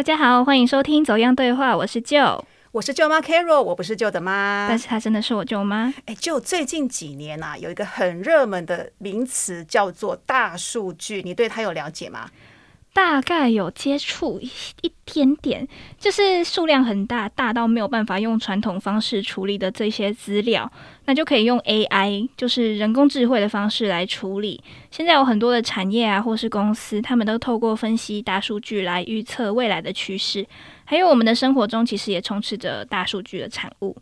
[0.00, 5.92] 大家好，欢迎收听《走样对话》，我是舅，我是舅妈 Carol，我不是舅的妈，但是她真的是我舅妈。
[6.06, 12.30] 哎，舅，最近几年啊，有一个很热门的名词叫做大数据，你对它有了解吗？
[12.92, 14.50] 大概有接触一
[14.82, 15.66] 一点点，
[15.98, 20.70] 就是数量很大，大到没有办法用传统方式处理的这些资料，
[21.04, 24.62] 那就可以用 AI，就是人工智慧的方式来处理。
[24.90, 30.44] 现在有很多的产业啊，或是公司，他们都透过分析大数据来预测未来的趋势，
[30.84, 33.96] 还有我们的生活中其实也充斥着大数据的产物。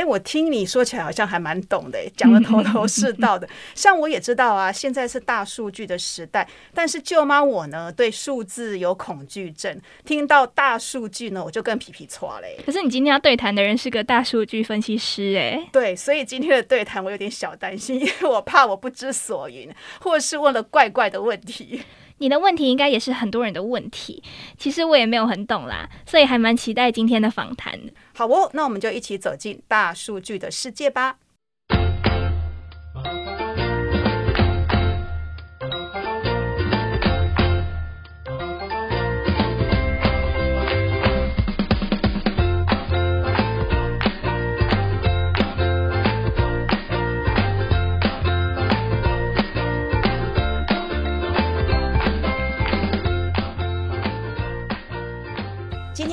[0.00, 3.46] 哎，我听你说起来好像还蛮懂的，讲的头头是道的。
[3.74, 12.56] 像我也知道啊，现在是大数据的时代，但是舅妈我呢，对数字有恐惧症，听到大数据呢，我就更皮皮搓嘞。
[12.64, 19.70] 可是你今天要对谈的人是个大数据分析师，哎，对，所以今天的对谈我有点小担心，因为我怕我不知所云，
[20.00, 21.82] 或是问了怪怪的问题。
[22.20, 24.22] 你的问题应该也是很多人的问题，
[24.58, 27.80] 其实我也没有很懂啦，所以还蛮期待今天的访谈。
[28.14, 31.16] 好哦，那我们就一起走进大数据的世界吧。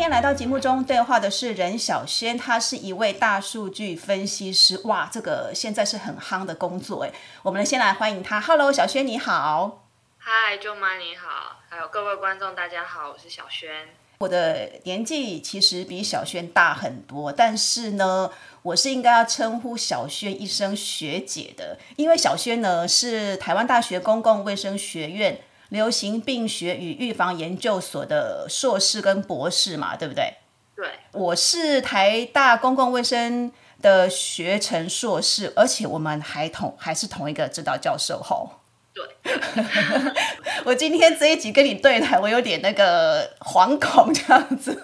[0.10, 4.80] 来到节目中对话的是任小轩，他是一位大数据分析师。
[4.86, 7.12] 哇，这个现在是很夯的工作哎。
[7.44, 8.40] 我们先来欢迎他。
[8.40, 9.84] Hello，小轩你好。
[10.18, 13.70] 嗨，舅妈你好，还有各位观众大家好，我是小轩。
[14.20, 25.42] 我的年纪其实比小轩大很多，但是呢，我是应该要称呼小轩一声学姐的，因为小轩呢是台湾大学公共卫生学院。
[25.70, 30.36] 流行病学与预防研究所的硕士跟博士嘛，对不对？
[30.76, 33.52] 对，我是台大公共卫生
[33.82, 38.52] 的学成硕士，而且我们还同还是同一个指导教授吼。
[38.94, 39.06] 对，
[40.66, 44.82] 我今天这一集跟你对谈，我有点那个惶恐这样子。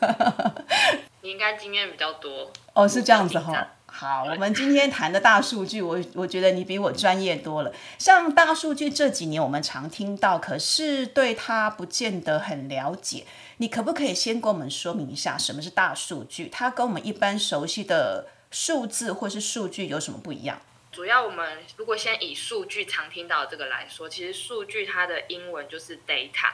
[1.21, 3.67] 你应该经验比较多哦，是这样子哈。
[3.95, 7.71] 好，我们今天谈的大数据，我我觉得你比我专业多了。
[7.99, 13.23] 像大数据这几年我们常听到，可是对它不见得很了解。
[13.57, 16.49] 你可不可以先跟我们说明一下什么是大数据？
[16.49, 20.59] 它跟我们一般熟悉的数字或是数据有什么不一样？
[20.91, 26.51] 主要我们如果先以数据常听到这个来说，其实数据它的英文就是 data，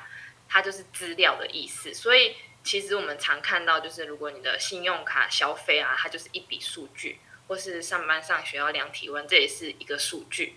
[0.49, 1.93] 它就是资料的意思。
[1.93, 2.35] 所以
[2.65, 7.17] 其实我们常看到，就是如果你的信用卡消费啊，它就是一笔数据。
[7.49, 10.53] 或是上班上学要量体温，这也是一个数据；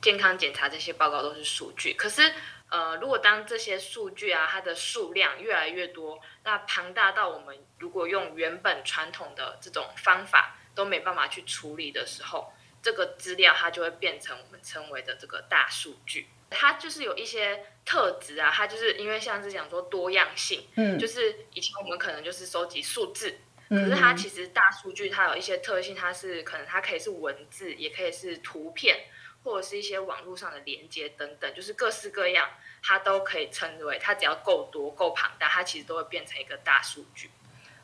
[0.00, 1.92] 健康检查这些报告都是数据。
[1.92, 2.32] 可是，
[2.70, 12.50] 呃，如果当这些数据啊，它的数量越来越多，那庞大到我们如果用原本传统的这种方法都没办法去处理的时候，
[12.82, 16.26] 这个资料它就会变成我们称为的这个大数据。
[16.48, 23.38] 它就是有一些特质啊，它就是因为像是讲说多样性，嗯，就是以前我们可能就是收集数字。
[23.70, 29.04] 可是它其实大数据它有一些特性，它是可能它可以是文字，也可以是图片，
[29.44, 32.50] 或者是一些网络上的连接等等，就是各式各样，
[32.82, 37.30] 它都可以称为它只要够多够庞大，它其实都会变成一个大数据。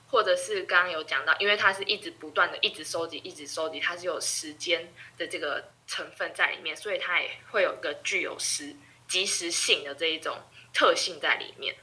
[0.09, 8.75] 或者是刚刚有讲到，因为它是一直不断的一直收集，一直收集，它是有时间的这个成分在里面，所以它也会有一个具有时
[9.09, 10.37] 及时性的这一种
[10.73, 11.75] 特性在里面。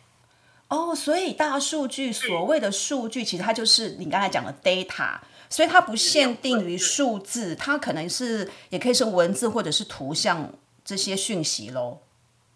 [0.73, 10.51] 哦，所以大数据所谓的数据，其实它就是你刚才讲的 data，所以它不限定于数字，它可能是也可以是文字或者是图像
[10.83, 11.99] 这些讯息喽。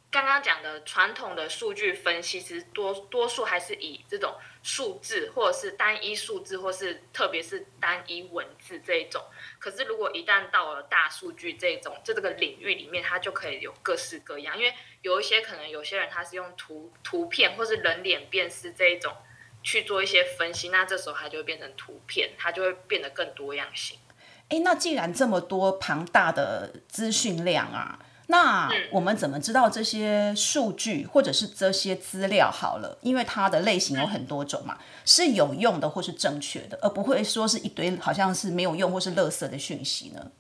[0.10, 9.22] 刚刚讲的传统的数据分析，其实多多数还是以这种数字，或者是单一数字，或是特别是单一文字这一种。
[9.60, 19.14] 可是如果一旦到了大数据这种这这个领域里面，它就可以有各式各样，因为有一些可能有些人他是用图图片或是人脸辨识这一种
[19.62, 24.00] 去做一些分析，那这时候它就会变成图片，它就会变得更多样性。
[24.48, 28.00] 哎，那既然这么多庞大的资讯量啊。
[28.30, 32.98] 那我们怎么知道这些数据或者是这些资料好了？
[33.02, 40.32] 因为它的类型有很多种嘛，是有用的或是正确的，而不会说是一堆好像是没有用或是垃圾的讯息呢？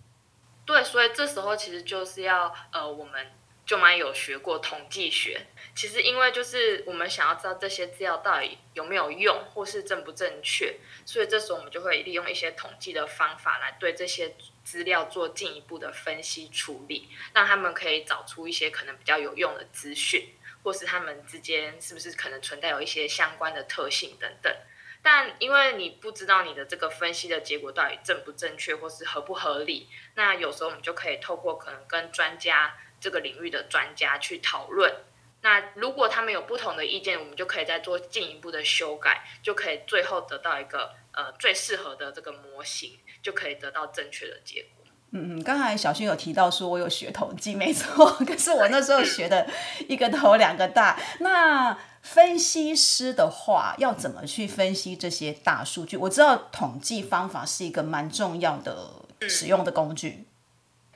[0.65, 3.25] 对，所以这时候其实就是要呃，我们
[3.65, 5.47] 就蛮有学过统计学。
[5.73, 10.75] 其实因为就是我们想要知道这些资料到底有没有用或是正不正确，
[11.05, 14.35] 所以这时候我们就会利用一些统计的方法来对这些。
[14.67, 20.27] 资料做进一步的分析处理，让他们可以找出一些可能比较有用的资讯，
[20.61, 24.53] 或是他们之间是不是可能存在有一些相关的特性等等。
[25.01, 34.93] 但因为你不知道你的这个分析的结果到底正不正确，或是合不合理，那有时候我们就可以透过可能跟专家这个领域的专家去讨论。
[35.47, 44.83] 那如果他们有不同的意见，我们就可以再做进一步的修改，就可以最后得到一个呃最适合的这个模型，就可以得到正确的结果。
[45.11, 49.47] 嗯嗯，刚才小薰有提到说我有学统计，没错，可是我那时候学的
[49.87, 50.99] 一个头两个大。
[51.21, 55.95] 那分析师的话，要怎么去分析这些大数据？
[55.95, 58.89] 我知道统计方法是一个蛮重要的
[59.29, 60.25] 使用的工具。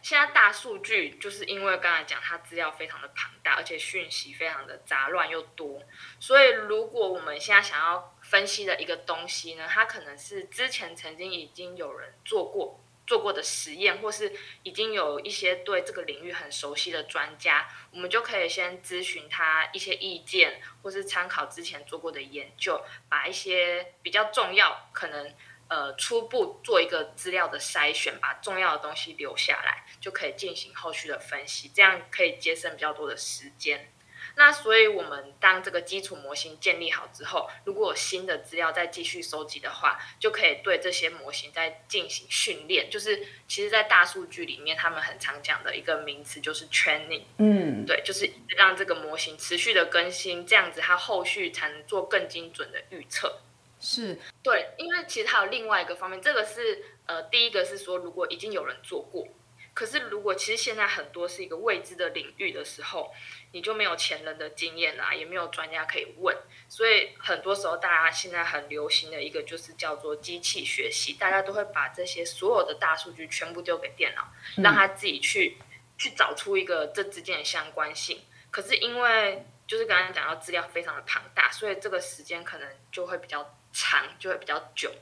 [0.02, 5.82] 现在大数据就是因为刚才讲它资料非常的庞大，而且讯息非常的杂乱又多，
[6.20, 14.34] 所以如果我们现在想要分析的一个东西呢，它可能是之前曾经已经有人做过做过的实验，或是
[14.64, 25.34] 已经有一些对这个领域很熟悉的专家，我们就可以先咨询他一些意见，或是参考之前做过的研究，把一些比较重要可能。
[25.72, 33.90] 呃，初步做一个资料的筛选，把重要的东西留下来，就可以进行后续的分析，这样可以节省比较多的时间。
[34.36, 42.90] 那所以，我们当这个基础模型建立好之后，如果有新的资料再继续收集的话，就可以对这些模型再进行训练。
[42.90, 47.24] 就是其实，在大数据里面，他们很常讲的一个名词就是 training。
[47.38, 53.40] 嗯，对，就是让这个模型持续的更新，这样子它后续才能做更精准的预测。
[53.82, 59.28] 是对，因为其实还有另外一个方面，这个是呃，第一个是说，如果已经有人做过，
[59.74, 63.12] 可是如果其实现在很多是一个未知的领域的时候，
[63.54, 66.38] 你就没有前人的经验啦，也没有专家可以问，
[66.70, 74.28] 所以很多时候大家现在很流行的一个就是叫做机器学习，大家都会把这些所有的大数据全部丢给电脑，
[74.62, 75.58] 让他自己去
[75.98, 83.58] 去找出一个这之间的相关性，可是因为就是刚刚讲到资料非常的庞大，所以这个时间可能就会比较。
[83.74, 84.94] 长就会比较久，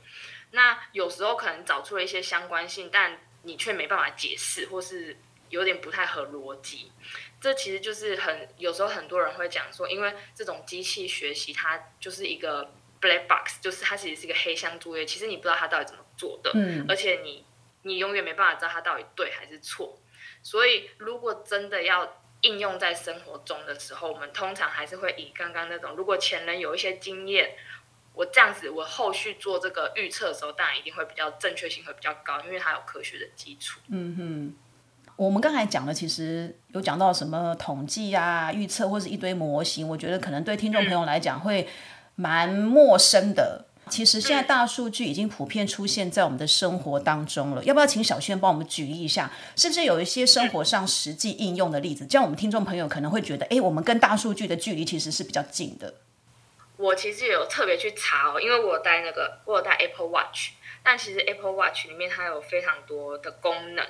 [0.52, 5.16] 那有时候可能找出了一些相关性，但你却没办法解释，或是
[5.48, 6.92] 有点不太合逻辑。
[7.40, 17.44] 这其实就是很有时候很多人会讲说，因为这种机器学习它就是一个 black box，就是它其实是一个黑箱作业，其实你不知道它到底怎么做的，嗯，而且你
[17.82, 19.98] 你永远没办法知道它到底对还是错。
[20.42, 27.56] 所以如果真的要应用在生活中的时候，我们通常还是会以刚刚那种，如果前人有一些经验。
[28.14, 33.80] 我这样子，我后续做这个预测的时候，当然一定会比较正确性会比较高，因为它有科学的基础。
[33.88, 34.54] 嗯哼，
[35.16, 41.66] 我们刚才讲的其实有讲到什么统计啊、预测或是一堆模型，我觉得可能对听众朋友来讲会
[42.16, 43.66] 蛮陌生的。
[43.88, 47.64] 其实现在大数据已经普遍出现在我们的生活当中了。
[47.64, 52.06] 要不要请小轩帮我们举例一下，是不是有一些生活上实际应用的例子？
[52.06, 55.92] 这样我们听众朋友可能会觉得，哎，我们跟大数据的距离其实是比较近的。
[56.80, 63.86] 我其实有特别去查哦，因为我带那个，我有带 Apple Watch，但其实 Apple Watch 里面它有非常多的功能，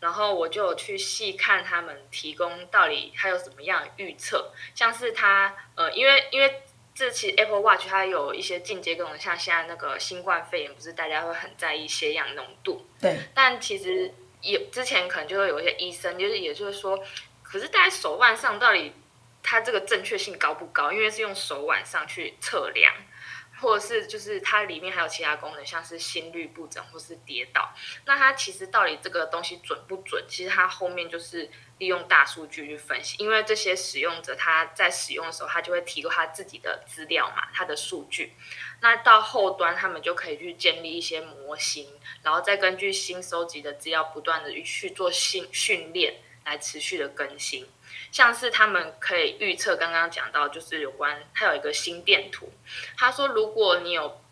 [0.00, 6.62] 然后我就去细看他们提供到底它有什么样的预测，像是它呃，因为因为
[6.94, 14.10] 这期 Apple Watch 它有一些进阶功能，像现在那个新冠肺炎，不是大家会很在意血氧浓度，对，但其实
[14.40, 16.98] 有之前可能就会有一些医生，就是也就是说，
[17.42, 18.94] 可是戴在手腕上到底。
[19.44, 20.90] 它这个正确性高不高？
[20.90, 22.92] 因为是用手腕上去测量，
[23.60, 27.72] 或者是就是它里面还有其他功能，像是心率不整或是跌倒。
[28.06, 30.24] 那它其实到底这个东西准不准？
[30.26, 31.48] 其实它后面就是
[31.78, 38.32] 利用大数据去分析，因为这些使用者他在使用的时候，他就会提供他自己的资料嘛，他的数据。
[38.80, 41.88] 那到后端他们就可以去建立一些模型，
[42.22, 47.66] 然后再根据新收集的资料，不断的去做训训练，来持续的更新。
[48.14, 52.48] 像是他们可以预测，刚刚讲到就是有关，它有一个心电图。
[52.96, 54.22] 他说，如果你有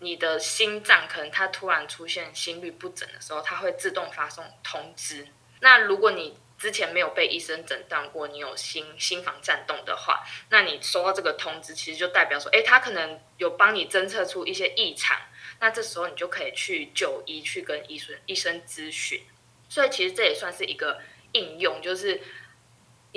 [0.00, 5.28] 你的心脏可能它突然出现心律不整的时候，它会自动发送通知。
[5.60, 15.16] 那如果你之前没有被医生诊断过你有心心房颤动的话，那你收到这个通知，其实就代表说，哎，他可能有帮你侦测出一些异常。
[15.60, 19.22] 那这时候你就可以去就医，去跟医生医生咨询。
[19.68, 22.20] 所以其实这也算是一个应用，就是。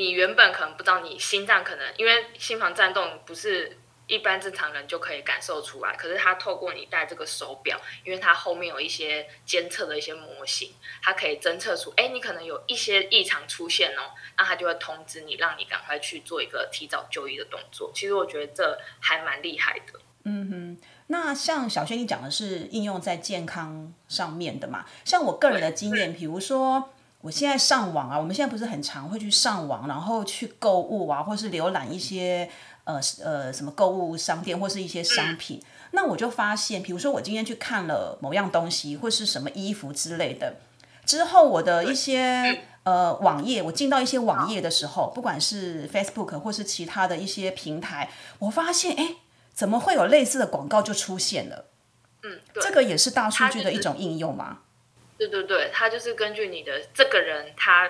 [0.01, 3.77] 你原本可能不知道，你心脏可能因为心房颤动不是
[4.08, 17.91] 一般正常人就可以感受出来，可是它透过你戴这个手表，因为它后面有一些监测的一些模型，它可以侦测出，哎，你可能有一些异常出现哦，那它就会通知你，让你赶快去做一个提早就医的动作。
[17.93, 20.00] 其实我觉得这还蛮厉害的。
[20.24, 24.84] 嗯哼，那像小轩你讲的是应用在健康上面的嘛？
[25.05, 26.91] 像我个人的经验，比如说。
[27.22, 32.50] 我现在上网啊，我们现在不是很常会去上网，然后去购物啊，或是浏览一些
[32.84, 35.62] 呃呃什么购物商店或是一些商品。
[35.92, 40.56] 那我就发现，比如说我今天去看了某样东西，或是什么衣服之类的，
[41.06, 48.10] 之后我的一些呃网页，我进到一些网页的时候，不管是 Facebook 或是其他的一些平台，
[48.40, 49.18] 我发现哎，
[49.54, 51.66] 怎么会有类似的广告就出现了？
[52.24, 54.60] 嗯，这个也是大数据的一种应用吗？
[55.28, 57.88] 对对对，它就是根据你的这个人他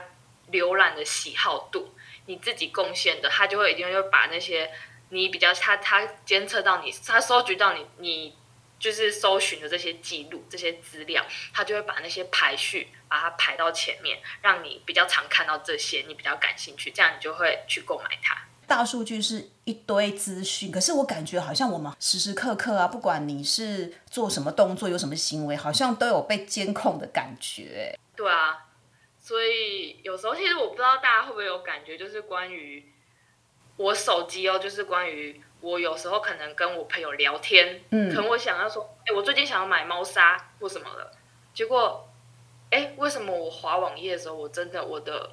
[0.51, 1.95] 浏览的喜好度，
[2.25, 4.69] 你自己贡献的，他就会一定会把那些
[5.09, 8.35] 你比较他他监测到你，他收集到你你
[8.77, 18.37] 就是搜寻的这些记录这些资料，他就会把那些排序把它排到前面，让你比较常看到这些，你比较感兴趣，这样你就会去购买它。
[18.71, 27.93] 大数据是一堆资讯，可是我感觉好像我们时时刻刻啊，不管你是做什么动作、有什么行为，好像都有被监控的感觉。
[28.15, 28.65] 对啊，
[29.19, 32.81] 所以有时候其实我不知道大家会不会有感觉，就是关于
[33.75, 41.11] 我手机哦，就是关于我有时候可能跟我朋友聊天，嗯，可能我想要说，哎，我最近想要买猫砂或什么的，
[41.53, 42.07] 结果，
[42.69, 45.29] 哎，为什么我滑网页的时候，我真的我的。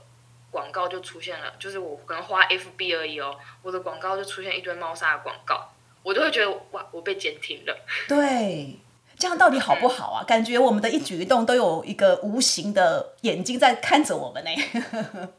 [0.51, 5.71] 广告就出现了，就是我可能花 FB 而已哦，我的广告就出现一堆猫砂的广告，
[6.03, 7.79] 我就会觉得哇，我被监听了。
[8.09, 8.79] 对，
[9.19, 10.25] 这样到底好不好啊？
[10.25, 15.31] 感觉我们的一举一动都有一个无形的眼睛在看着我们呢。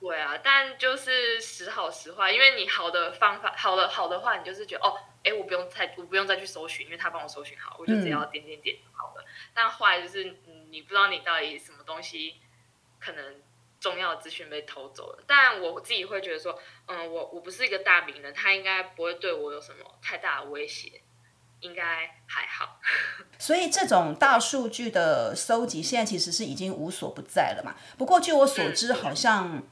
[0.00, 9.24] 对啊，但就是时好时坏，因为你好的方法，好的好的话，你就是觉得哦，哎，我不用再我不用再去搜寻，因为他帮我搜寻好，我就只要点点点好了。
[9.52, 10.36] 但坏就是
[10.70, 12.36] 你不知道你到底什么东西
[13.00, 13.34] 可能。
[13.80, 21.02] 重要的资讯被偷走了，但我自己会觉得说，嗯，我我不是一个大名人，他应该不会对我有什么太大的威胁，
[21.60, 22.80] 应该还好。
[23.38, 27.76] 所以这种大数据的搜集，现在其实是已经无所不在了嘛。
[27.96, 29.62] 不过据我所知，好像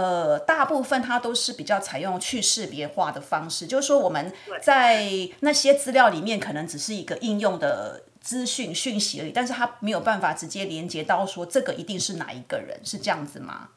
[0.00, 5.04] 呃，大部分它都是比较采用去识别化的方式，就是说我们在
[5.40, 8.02] 那些资料里面，可能只是一个应用的。
[8.22, 13.70] 资讯讯息而已，但是它没有办法直接连接到说这个一定是哪一个人，是这样子吗？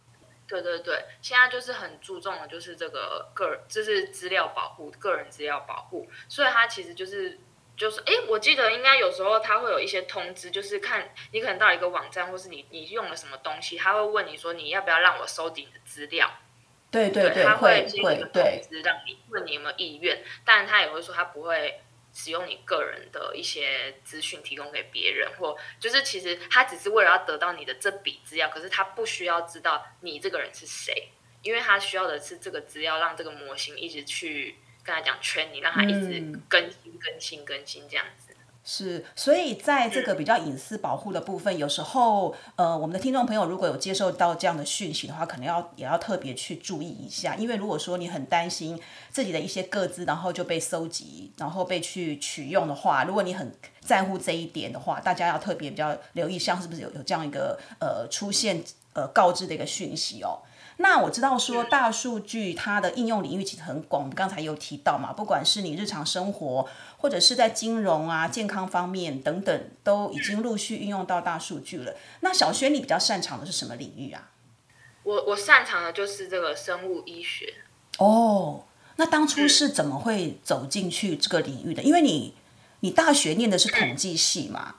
[0.46, 7.40] 对对对，现在就是很注重的就是这个个人，就是资料保护，个人资料保护，所以它其实就是
[7.76, 16.32] 就是哎，我记得应该有时候他会有一些通知，就是看你可能到一个网站，或是你你用了什么东西，他会问你说你要不要让我收集你的资料？
[16.92, 18.32] 对对对，他会会通
[18.70, 21.82] 知让你问你有没有意愿，但他也会说他不会。
[22.16, 31.08] 使用你个人的一些资讯提供给别人，或就是其实他只是为了要得到你的这笔资料，可是他不需要知道你这个人是谁，
[31.42, 38.34] 因为他需要的是这个资料让这个模型一直去跟他讲圈你，让他一直更新、更新、更新这样子。
[38.66, 58.64] 是，所以在这个比较隐私保护的部分，有时候呃，我们的听众朋友如果有接受到这样的讯息的话，可能要也要特别去注意一下，因为如果说你很担心自己的一些个资，然后就被搜集，然后被去取用的话，如果你很在乎这一点的话，大家要特别比较留意，像是不是有有这样一个呃出现
[58.94, 60.40] 呃告知的一个讯息哦。
[60.78, 71.96] 那我知道说大数据它的应用领域其实很广，我们刚才有提到嘛，不管是你日常生活，或者是在金融啊、健康方面等等，都已经陆续运用到大数据了。
[72.22, 74.32] 那小轩，你比较擅长的是什么领域啊？
[75.04, 77.54] 我我擅长的就是这个生物医学。
[78.00, 78.64] 哦，
[78.96, 81.84] 那当初是怎么会走进去这个领域的？
[81.84, 82.34] 因为你
[82.80, 84.78] 你大学念的是统计系嘛，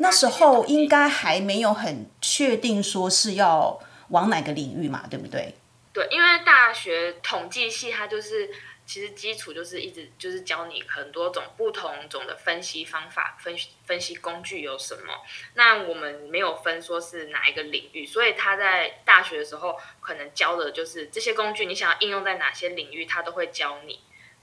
[0.00, 3.78] 那时候应该还没有很确定说是要。
[4.08, 5.54] 往哪个领域嘛，对不对？
[5.92, 8.48] 对，因为大学统计系它就是
[8.86, 15.14] 其实基础就是一直就是教你很多种不同种的分析方法，分析分析工具有什么。
[15.54, 24.00] 那我们没有分说是哪一个领域，所以他在大学的时候可能教的就是这些工具，你想要应用在哪些领域，他都会教你。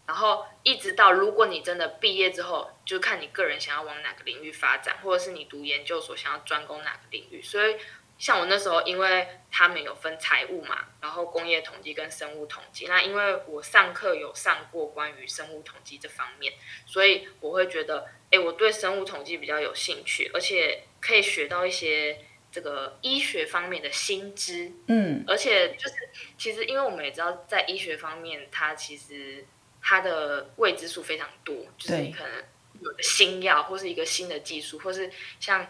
[0.07, 7.77] 然后一直到如果你真的毕业之后，就看你个人想要往哪个领域发展，或者是你读研究所想要专攻哪个领域，所以。
[8.17, 12.85] 像我那时候，因为他们有分财务嘛，然后工业统计跟生物统计。
[12.87, 16.53] 那因为我上课有上过关于生物统计这方面，
[16.85, 24.71] 所以我会觉得，哎，我对生物统计比较有兴趣，而且可以学到一些这个医学方面的新知。
[24.87, 25.95] 嗯，而且就是
[26.37, 29.45] 其实，因为我们也知道，在医学方面，它其实
[29.81, 32.43] 它的未知数非常多，就是你可能
[32.79, 35.67] 有的新药，或是一个新的技术，或是像。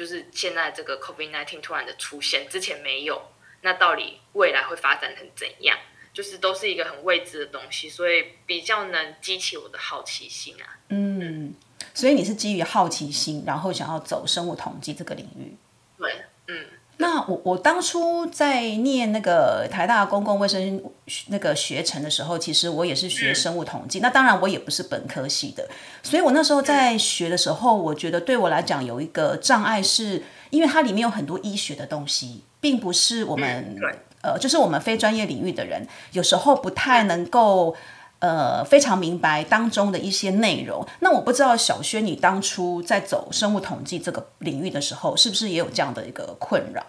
[0.00, 3.20] 就是现在这个 COVID-19 突然的出现，之前没有，
[3.60, 5.76] 那到底未来会发展成怎样？
[6.14, 10.78] 就是都是一个很未知的东西，所以比较能激起我的好奇心啊。
[10.88, 11.54] 嗯，
[11.92, 15.54] 所以你是基于好奇心，然后想要走生物统计这个领域。
[15.98, 16.66] 对，嗯。
[17.00, 20.80] 那那我我当初在念那个台大公共卫生
[21.26, 23.98] 那个学程的时候，其实我也是学生物统计。
[23.98, 25.68] 那当然我也不是本科系的，
[26.04, 33.76] 所以我那时候在学的时候，我觉得对我来讲有一个障碍，是因为它里面有很多医学的东西，并不是我们
[34.22, 37.74] 呃，就是我们非专业领域的人，有时候不太能够
[38.20, 40.86] 呃非常明白当中的一些内容。
[41.00, 46.86] 那我不知道小轩，你当初在走生物统计这个领域的时候，是不是也有这样的一个困扰？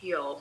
[0.00, 0.40] 有，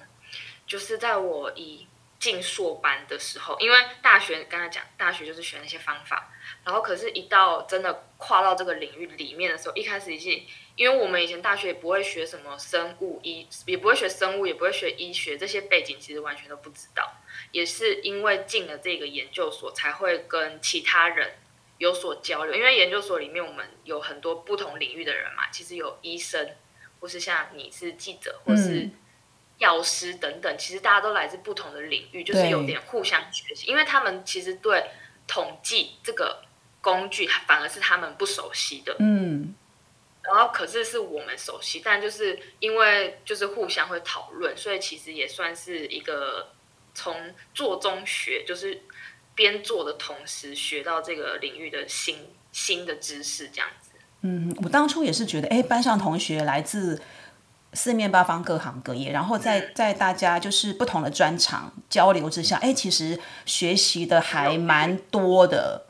[0.68, 1.88] 就是在我一
[2.20, 6.32] 进硕班的时候，因为大学刚才讲，大学就是学那些方法，
[6.64, 10.30] 然后可是，一到真的跨到这个领域里面的时候，一开始是，
[10.76, 17.04] 因为我们以前大学也不会学什么生物医，也不会学生物，也不会学医学这些背景，其实完全都不知道。
[17.52, 21.36] 也是因为进了这个研究所，才会跟其他人
[21.78, 22.56] 有所交流。
[22.56, 26.50] 因为研究所里面我们有很多不同领域的人嘛，其实有医生，
[27.00, 28.90] 或是像你是记者，或是。
[29.60, 34.84] 药师等等，其实大家都来自不同的领域，就是有点互相学习，因为他们其实对
[35.26, 36.44] 统计这个
[36.80, 39.56] 工具反而是他们不熟悉的，嗯，
[40.22, 46.52] 然后可是是我们熟悉，但就是因为就是互相会讨论，所以其实也算是一个
[46.98, 47.16] 从
[47.54, 48.82] 做中学，就是
[49.36, 52.18] 边做的同时学到这个领域的新
[52.52, 53.92] 新的知识，这样子。
[54.22, 57.00] 嗯，我当初也是觉得，哎，班上同学来自。
[57.74, 65.86] 四面八方，各行各业，然后在在大家就是不同的专长交流之下，哎，其实学习的还蛮多的。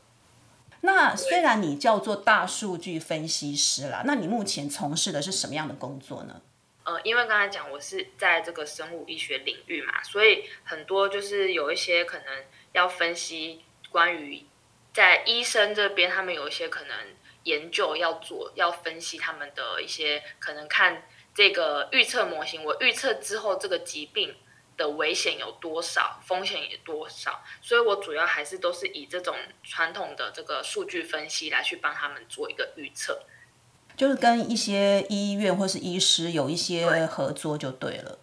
[0.80, 6.42] 那虽然你叫做大数据分析师啦，那你目前从事的是什么样的工作呢？
[6.88, 14.42] 呃，因为刚才讲我是在这个生物医学领域嘛，所以很多就是有一些可能要分析关于
[14.94, 16.96] 在医生这边，他们有一些可能
[17.42, 21.06] 研究要做，要分析他们的一些可能看。
[21.34, 24.34] 这个预测模型，我预测之后这个疾病
[24.76, 33.22] 的危险有多少，风险有多少，所以我主要还是都是以这种传统的这个数据分析来去帮他们做一个预测，
[33.98, 38.18] 就是跟一些医院或是医师有一些合作就对了。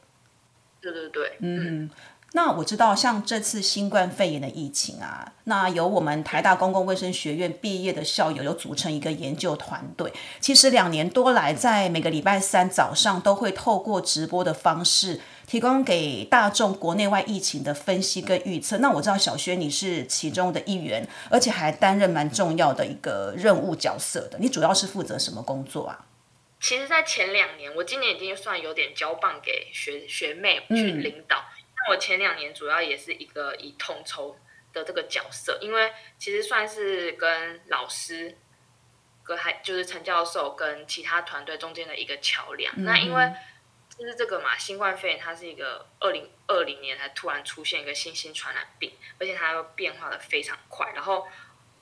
[0.81, 1.91] 对对对，嗯。
[2.31, 10.11] 那我知道，像这次新冠肺炎的疫情啊，那由我们台大公共卫生学院毕业的校友有组成一个研究团队。
[10.41, 18.77] 其实两年多来，在每个礼拜三早上都会透过直播的方式，提供给大众国内外疫情的分析跟预测。
[18.79, 24.37] 那我知道小薛你是其中的一员，而且还担任蛮重要的一个任务角色的。
[24.39, 26.05] 你主要是负责什么工作啊？
[26.59, 31.43] 其实，在前两年，我今年已经算有点交棒给学学妹去领导。
[31.75, 34.35] 那我前两年主要也是一个以统筹
[34.73, 38.35] 的这个角色，因为其实算是跟老师，
[39.23, 42.73] 跟还就是陈教授跟其他团队中间的一个桥梁。
[42.83, 43.31] 那因为
[43.97, 50.91] 就是这个嘛，新冠肺炎它是一个二零二零年才突然出现一个新型传染病，而且它又变化的非常快。
[50.93, 51.27] 然后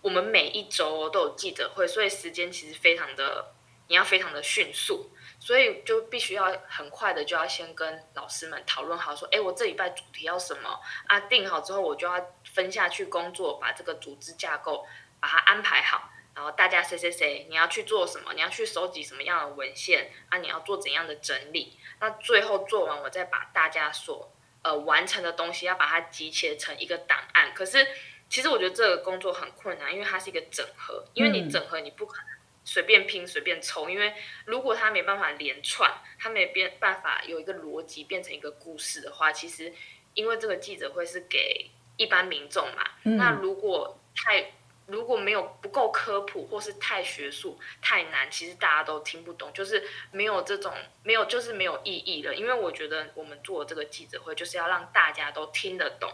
[0.02, 3.54] 我们每一周都有记者会，所以时间其实非常的，
[3.88, 5.10] 你要非常的迅速。
[5.39, 11.19] 所以就必须要很快的就要先跟老师们讨论好，说，哎，我这礼拜主题要什么啊？
[11.19, 14.88] 定好之后，我就要分下去工作，把这个组织架构
[15.19, 18.34] 把它安排好，然后大家谁谁谁，你要去做什么？
[18.34, 20.38] 你要去收集什么样的文献啊？
[20.39, 21.78] 你要做怎样的整理？
[22.00, 27.54] 那最后做完，我再把大家所呃完成的东西，要把它集结成一个档案。
[27.54, 27.88] 可是
[28.30, 32.28] 其实我觉得这个工作很困难，因为它是一个整合，因为你整合你不可能。
[32.65, 34.13] 随便拼随便抽，因为
[34.46, 39.74] 如果它没办法连串，它没变办法有一个逻辑变成一个故事的话，其实
[40.13, 44.54] 因为这个记者会是给一般民众嘛，那如果太
[44.88, 52.36] 如果没有不够科普或是太学术太难，其实大家都听不懂，就是没有这种没有就是没有意义了。
[52.36, 56.12] 因为我觉得我们做这个记者会就是要让大家都听得懂。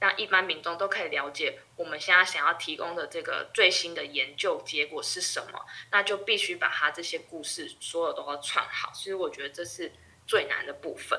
[0.00, 8.92] 让一般民众都可以了解我们现在想要提供的这个最新的研究结果是什么，那就必须把它这些故事所有都要串好。
[8.92, 9.90] 所以我觉得这是
[10.26, 11.18] 最难的部分，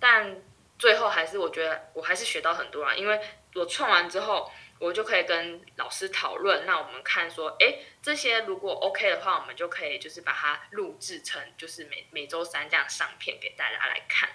[0.00, 0.42] 但
[0.76, 3.20] 最后还是我觉得我还是学到很多啊，因为
[3.54, 6.66] 我串完之后，我就可以跟老师讨论。
[6.66, 14.28] 那我们看说，哎，这些如果 OK 的话，我们就可以就是把它录制成就是每每周三这样上片给大家来看。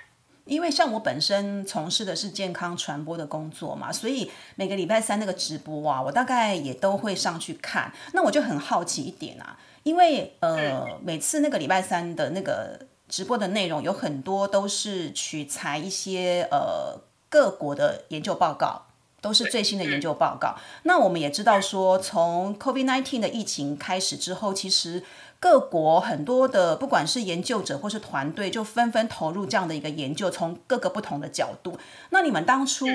[0.46, 7.94] 因为像我本身从事的是健康传播的工作嘛，所以每个礼拜三那个直播啊，我大概也都会上去看。
[8.14, 17.00] 那我就很好奇一点啊，因为呃，每次那个礼拜三的那个直播的内容有很多都是取材一些呃
[17.30, 18.88] 各国的研究报告，
[19.22, 20.56] 都是最新的研究报告。
[20.84, 25.04] 那我们也知道说，从 COVID-19 的疫情开始之后，其实
[25.40, 31.78] 各国很多的不管是研究者或是团队，就纷纷投入这样的一个研究，从各个不同的角度。
[32.10, 32.88] 那你们当初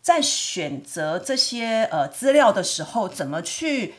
[0.00, 3.94] 在选择这些呃资料的时候，怎么去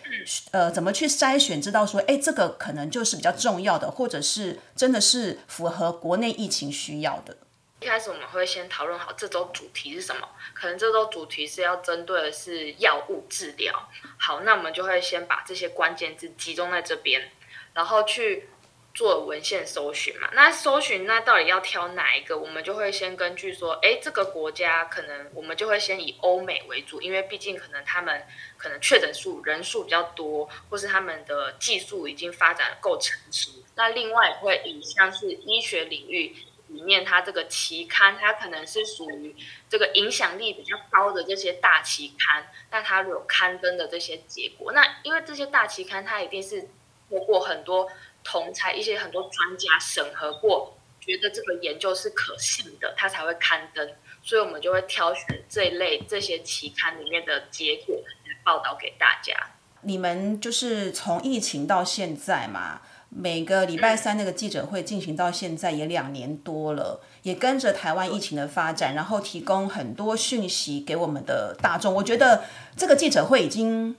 [0.52, 7.36] 呃怎么去筛选，知道说，哎，这个可能就是比较重要的，或者是真的是符合国内疫情需要的。
[7.82, 13.90] 一开始我们会先讨论好这周主题是什么，可能这周主题是要针对的是药物治疗。
[14.18, 17.32] 好，那我们就会先把这些关键字集中在这边，
[17.74, 18.50] 然后去
[18.94, 20.30] 做文献搜寻嘛。
[20.34, 22.38] 那搜寻那到底要挑哪一个？
[22.38, 28.22] 我们就会先根据说，哎，这个国家可能我们就会先以欧美为主，因为毕竟可能他们
[28.58, 33.52] 可能确诊数人数比较多，或是他们的技术已经发展够成熟。
[33.76, 36.36] 那另外会以像是医学领域。
[36.70, 39.36] 里面它这个期刊，它可能是属于
[39.70, 46.70] 这个影响力比较高的这些大期刊，那它有刊登的这些结果，那因为这些大期刊它一定是
[47.10, 47.90] 通过很多
[48.24, 59.34] 同才一些很多专家审核过，觉得这个研究是可信的，它才会刊登，所以我们就会挑选这一类这些期刊里面的结果来报道给大家。
[59.82, 62.82] 你们就是从疫情到现在嘛？
[63.12, 71.92] 每个礼拜三那个记者会进行到现在也两年多了，也跟着台湾疫情的发展，然后提供很多讯息给我们的大众。
[71.92, 72.44] 我觉得
[72.78, 73.96] 这个记者会已经，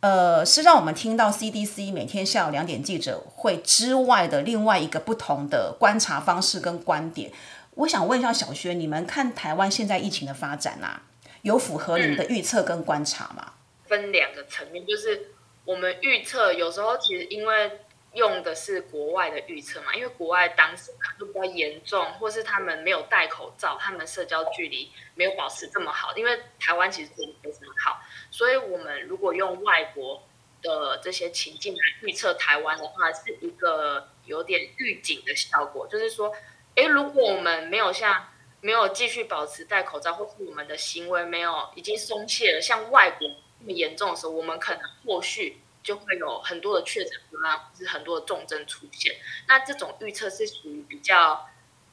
[0.00, 7.32] 呃，是让我们听到 CDC 每天下午两点记者会之外的另外一个不同的观察方式跟观点。
[7.76, 11.02] 我想问一下小薛，你们看台湾现在疫情的发展啊，
[11.40, 13.54] 有符合你们的预测跟观察吗？
[13.86, 15.28] 分两个层面，就是
[15.64, 17.70] 我们预测有时候其实因为。
[18.14, 19.94] 用的是国外的预测嘛？
[19.94, 26.14] 因为国外当时可能比较严重，或是他们没有戴口罩，他们社交距离没有保持这么好。
[26.14, 30.22] 因为台湾其实做的非常好，所以我们如果用外国
[30.60, 35.88] 的这些情境来预测台湾的话，是一个有点预警的效果。
[35.88, 36.34] 就是说，
[36.74, 38.28] 诶，如果我们没有像
[38.60, 43.26] 没有继续保持戴口罩，或是我们的行为没有已经松懈了，像外国
[43.60, 45.61] 那么严重的时候，我们可能后续。
[45.82, 49.16] 就会有很多的确诊个案，或是很多的重症出现。
[49.48, 51.48] 那这种预测是属于比较，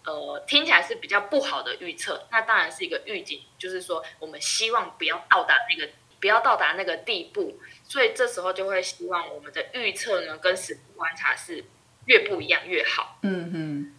[0.05, 2.27] 呃，听起来是比较不好的预测。
[2.31, 7.59] 那当然是一个预警，就是说我们希望不要到达那个，不要到达那个地步。
[7.83, 11.65] 所以这时候就会希望我们的预测呢，跟实际观察是
[12.05, 13.17] 越不一样越好。
[13.23, 13.95] 嗯嗯。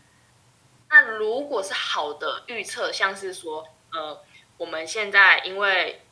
[0.88, 4.22] 那如果是好的预测，像是说，呃，
[4.56, 6.02] 我们现在因为。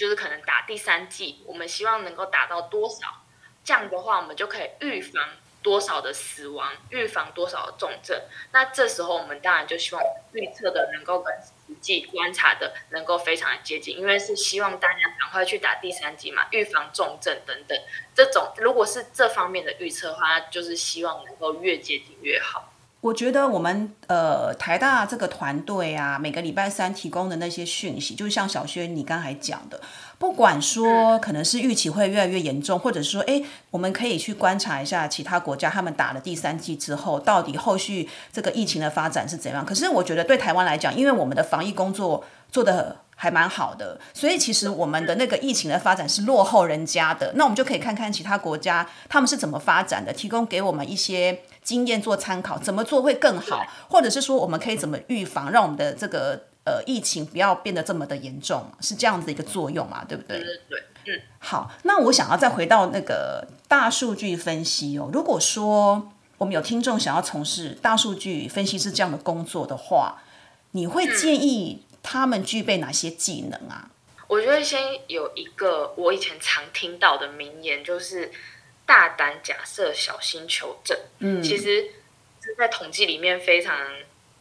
[0.00, 3.22] 就是可能打第三剂，我们希望能够打到多少？
[3.62, 5.22] 这样的话，我们就可以预防
[5.62, 8.18] 多少的死亡，预防多少的重症。
[8.50, 17.78] 那这时候，我们当然就希望预测的能够跟实际观察的能够非常的接近，因为是希望大家赶快去打第三剂嘛，预防重症等等。
[18.14, 22.69] 这种如果是这方面的预测的话，就是希望能够越接近越好。
[23.00, 29.80] 我觉得我们呃台大这个团队啊，每个礼拜三提供的那些讯息，就像小轩你刚才讲的，
[30.18, 39.64] 不管说可能是预期会越来越严重，或者说哎，我们可以去观察一下其他国家他们打了第三剂之后，到底后续这个疫情的发展是怎样。
[39.64, 47.32] 可是我觉得对台湾来讲，因为我们的防疫工作做的还蛮好的，所以其实我们的那个疫情的发展是落后人家的。
[47.36, 51.40] 那我们就可以看看其他国家他们是怎么发展的，提供给我们一些。
[51.62, 53.64] 经验做参考，怎么做会更好？
[53.88, 58.64] 或者是说，我们可以怎么预防，让我们的这个呃疫情不要变得这么的严重？
[58.80, 60.04] 是这样子一个作用嘛？
[60.04, 60.38] 对不对？
[60.38, 61.22] 对对，嗯。
[61.38, 65.10] 好，那我想要再回到那个大数据分析哦。
[65.12, 70.22] 如果说我们有听众想要从事大数据分析师这样的工作的话，
[70.72, 73.90] 你会建议他们具备哪些技能啊？
[74.28, 78.32] 我觉得先有一个我以前常听到的名言，就是。
[78.90, 80.98] 大胆假设，小心求证。
[81.20, 81.92] 嗯，其实
[82.42, 83.86] 是在统计里面非常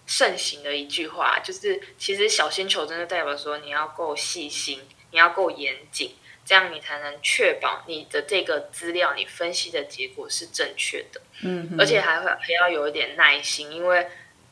[0.07, 4.81] 盛行的一句话，就是其实小心求证就代表说你要够细心，
[5.11, 11.21] 你要够严谨，这样你才能确保你的这个资料你分析的结果是正确的。
[11.43, 14.07] 嗯，而且还会还要有一点耐心，因为。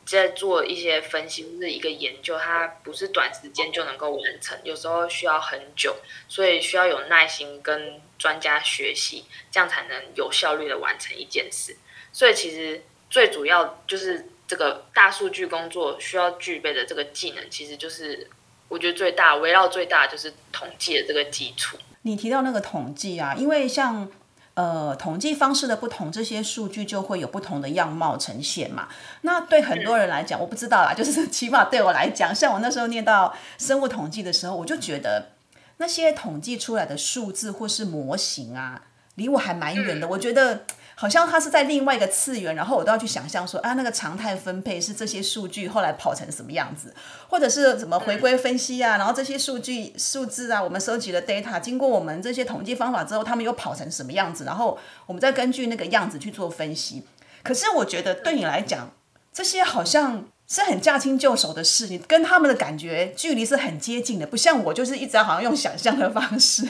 [0.08, 5.98] 在做一些分析或者一个研究，它不是短时间就能够完成，有时候需要很久，
[6.30, 11.76] 所以需要有耐心跟专家学习，这样才能有效率的完成一件事。
[12.12, 18.28] 所以其实最主要就是这个大数据工作需要具备的这个技能，其实就是
[18.68, 21.78] 我觉得最大围绕最大就是统计的这个基础。
[22.02, 24.10] 你提到那个统计啊，因为像。
[24.58, 28.90] 呃，统计方式的不同，这些数据就会有不同的样貌呈现嘛。
[29.22, 35.34] 那对很多人来讲，我不知道啦，就是起码对我来讲，像我那时候念到生物统计的时候，我就觉得
[35.78, 38.82] 那些统计出来的数字或是模型啊，
[39.16, 40.08] 离我还蛮远的。
[40.08, 40.64] 我觉得
[40.96, 46.94] 好像它是在另外一个次元，然后我都要去想象说啊，那个常态分配是这些数据后来跑成什么样子，
[47.30, 57.04] 或者是怎么回归分析啊，然后这些数据数字啊，我们收集的 data 经过我们这些统计方法之后，他们又跑成什么样子，然后我们再根据那个样子去做分析。
[57.44, 58.92] 可是我觉得对你来讲，
[59.32, 60.26] 这些好像。
[60.48, 66.66] 是很驾轻就熟的事，你跟他们的感觉距离是很接近的，不像我就是一直好像用想象的方式。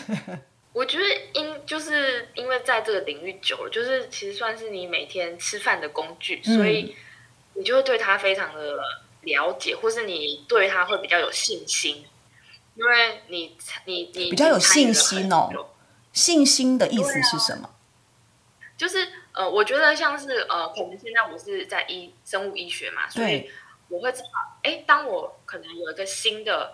[0.73, 6.95] 我觉得因就是因为在这个领域久了，就是其实算是你每天吃饭的工具，所以
[7.53, 8.77] 你就会对他非常的
[9.21, 12.03] 了解，或是你对他会比较有信心，
[12.75, 15.69] 因为你你你比较有信心哦。
[16.13, 17.69] 信心的意思是什么？
[18.75, 23.47] 就是呃，我觉得像是呃，可能现在我是在医生物医学嘛，所以。
[23.89, 24.27] 我会知道，
[24.63, 26.73] 哎，当我可能有一个新的，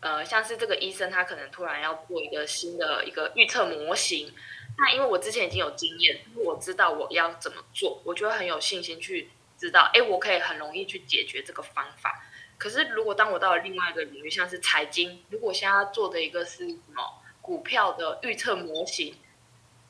[0.00, 4.32] 呃，像是这个医生他可能突然要做一个新的一个预测模型，
[4.78, 12.24] 那因为我之前已经有经验，我知道我要怎么做，我就很有信心去知道，哎，我可以很容易去解决这个方法。
[12.56, 17.02] 可是如果当我到了另外一个领域，像是财经，如果现在做的一个是什么
[17.42, 19.14] 股票的预测模型，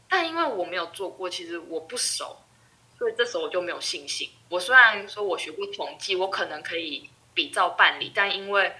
[0.08, 2.36] 但因为我没有做过，其实我不熟。
[2.98, 4.28] 所以这时候我就没有信心。
[4.48, 8.72] 我虽然说我学过统计，我可能可以比照办理，但因为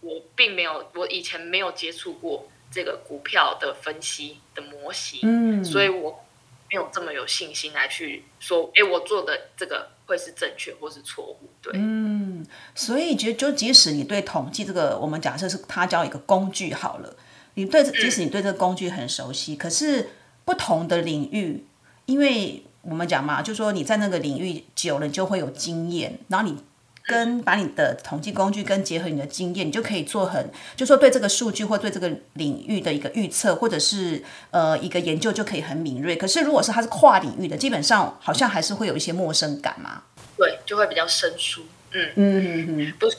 [0.00, 6.24] 我并没有，我以前没有接触过这个股票的分析的模型，嗯，所以我
[6.70, 17.14] 没有这么有信心来去说，哎，我做的这个会是正确或是错误，对，嗯，所以就就即使你对统计这个，我们假设是它叫一个工具好了，
[17.54, 20.08] 你对即使你对这个工具很熟悉，可是
[20.46, 21.66] 不同的领域，
[22.06, 26.56] 因为我们讲嘛，就说你在那个领域久了，你就会有经验，然后你
[27.04, 36.16] 跟把你的统计工具跟结合你的经验，你就可以做很，就说对这个数据或对这个领域的一个预测，或者是呃一个研究就可以很敏锐。
[36.16, 40.02] 可是如果是它是跨领域的，基本上好像还是会有一些陌生感嘛。
[40.36, 41.62] 对，就会比较生疏。
[41.92, 43.16] 嗯嗯嗯，不熟。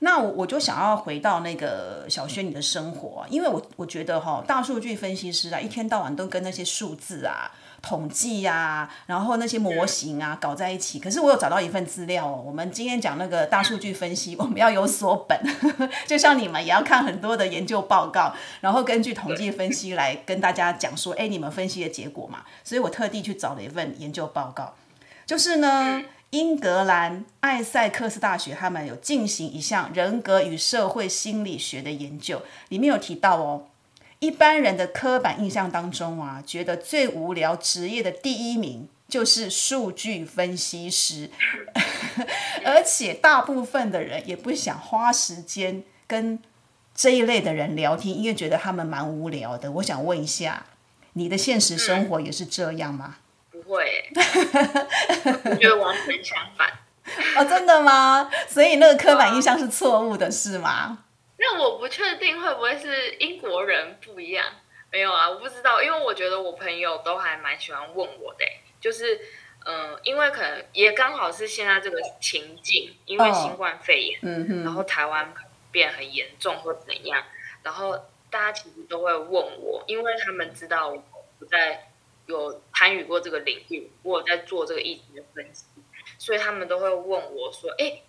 [0.00, 7.50] 那我我就想要回到那个小轩你的生活，因为我我觉得哈，大数据分析师啊，一天到晚都跟那些数字啊。
[7.82, 10.98] 统计呀，然后那些模型啊，搞在一起。
[10.98, 12.42] 可是我有找到一份资料哦。
[12.44, 15.38] 我们今天讲那个大数据分析，我们要有所本，
[16.06, 22.44] 就像你们也要看很多的研究报告，然后根据统计分析来跟大家讲说，哎，你们分析的结果嘛。
[22.62, 24.74] 所以我特地去找了一份研究报告，
[25.26, 33.64] 就是呢，英格兰艾塞克斯大学他们有进行一项人格与社会心理学的研究，里面有提到哦。
[34.20, 41.30] 一般人的刻板印象当中啊，觉得最无聊职业的第一名就是数据分析师，
[42.64, 46.38] 而且大部分的人也不想花时间跟
[46.94, 49.72] 这一类的人聊天，因为觉得他们蛮无聊的。
[49.72, 50.66] 我想问一下，
[51.14, 53.16] 你的现实生活也是这样吗？
[53.50, 56.68] 不会， 我觉得完全相反。
[57.36, 58.30] 哦，真的吗？
[58.48, 60.98] 所以那个刻板印象是错误的，是吗？
[61.42, 64.44] 那我不确定会不会是英国人不一样，
[64.92, 68.44] 没有啊，我不知道，因为我觉得我朋友都还蛮喜欢问我的，
[68.78, 69.18] 就是，
[69.64, 75.32] 嗯，因为可能也刚好是现在这个情境，因为新冠肺炎，嗯然后台湾
[75.72, 77.24] 变很严重或怎样，
[77.62, 77.96] 然后
[78.28, 81.90] 大家其实都会问我，因为他们知道我在
[82.26, 85.64] 有参与过这个领域，我有在做这个疫情的分析，
[86.18, 88.02] 所以他们都会问我说，哎。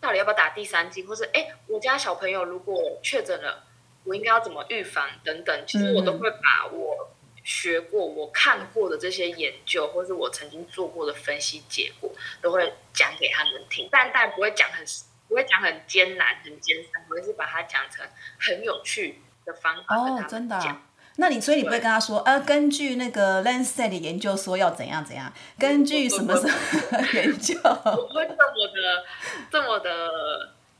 [0.00, 3.64] 到底要不要打第三剂，或是哎，我家小朋友如果确诊了，
[4.04, 5.64] 我应该要怎么预防等等？
[5.66, 7.10] 其实我都会把我
[7.44, 12.10] 学过、我看过的这些研究，或是我曾经做过的分析结果，
[12.40, 13.88] 都会讲给他们听。
[13.90, 14.84] 但但不会讲很
[15.28, 18.06] 不会讲很艰难、很艰深，我是把它讲成
[18.38, 20.82] 很有趣的方法跟他们讲。
[21.20, 26.54] 那你所以你不会跟他说，呃，根据那个 Lancet 的研究说要怎样怎样，根据什么什么
[27.12, 27.54] 研究？
[27.62, 29.04] 我不会这么的，
[29.50, 29.90] 这么的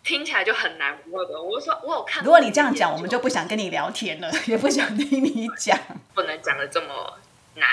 [0.03, 1.41] 听起来就很难，不会的。
[1.41, 2.25] 我说我有看。
[2.25, 5.79] 如果你这样讲，我们就不想跟你聊天了， 也不想听你讲。
[6.15, 7.19] 不能讲的这么
[7.57, 7.69] 难。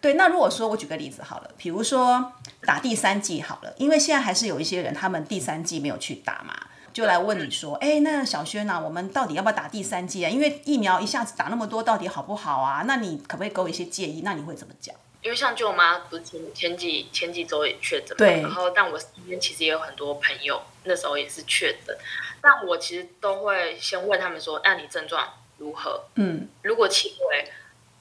[0.00, 2.32] 对，那如果说我举个例子好了，比如说
[2.64, 6.54] 打第三剂好了，因为现在还是有一些人他们第三剂没有去打嘛。
[6.92, 10.28] 就来问你说，哎，那小轩呐，我们到底要不要打第三剂啊？
[10.28, 12.84] 因为疫苗一下子打那么多，到底好不好啊？
[12.86, 14.22] 那你可不可以给我一些建议？
[14.24, 14.94] 那你会怎么讲？
[15.22, 21.96] 因为像舅妈不是前前几前几周也确诊对，然后但我身边其实也有很多朋友那时候也是确诊，
[22.40, 26.04] 但我其实都会先问他们说，那你症状如何？
[26.16, 27.48] 嗯，如果轻微，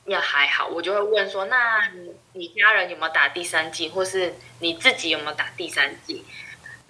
[0.06, 1.92] 也还好，我就会问说，那
[2.34, 6.26] 你家人有没有打第三剂，或是你自己有没有打第三剂？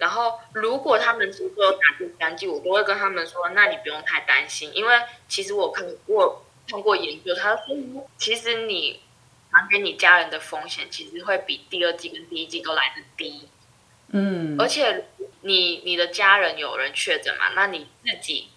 [0.02, 7.76] 然后如果他们只说打第三剂，我都会跟他们说，那你不用太担心，因为其实我看过通过研究，他说
[8.18, 9.00] 其实你
[9.52, 13.48] 传给你家人的风险，其实会比第二季跟第一季都来的低。
[14.08, 15.04] 嗯，而且
[15.42, 18.48] 你你的家人有人确诊嘛，那你自己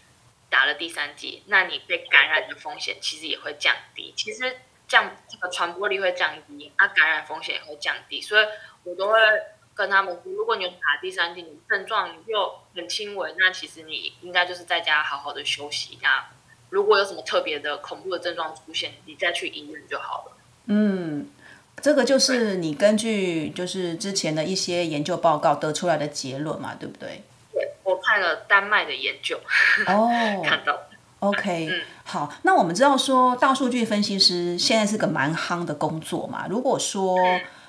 [0.50, 4.12] 打了第三剂，那你被感染的风险其实也会降低。
[4.18, 8.20] 其实降这个传播力会降低，啊，感染风险也会降低。
[8.20, 8.48] 所以
[8.84, 9.20] 我都会
[9.76, 16.00] 跟他们说，如果你有打第三剂，你症状你就很轻微，那其实你应该就是在家好好的休息。
[16.02, 16.26] 那
[16.70, 20.38] 如果有什么特别的恐怖的症状出现，你再去医院就好了。
[20.66, 21.28] 嗯。
[21.82, 27.22] 这个就是你根据就是之前的一些研究报告得出来的结论嘛，对不对？
[27.52, 29.38] 对，我看了丹麦的研究，
[29.86, 30.10] 哦，
[30.44, 30.80] 看到。
[31.20, 31.70] OK，
[32.06, 36.48] 好，那我们知道说大数据分析师现在是个蛮夯的工作嘛。
[36.50, 37.18] 如果说